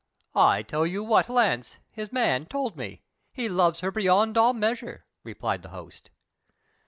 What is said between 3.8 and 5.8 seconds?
her beyond all measure," replied the